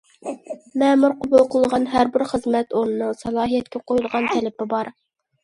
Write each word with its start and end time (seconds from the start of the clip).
مەمۇر 0.83 1.13
قوبۇل 1.19 1.45
قىلىدىغان 1.55 1.85
ھەر 1.91 2.09
بىر 2.15 2.23
خىزمەت 2.31 2.73
ئورنىنىڭ 2.81 3.15
سالاھىيەتكە 3.21 3.83
قويىدىغان 3.93 4.33
تەلىپى 4.35 4.71
بار. 4.75 4.93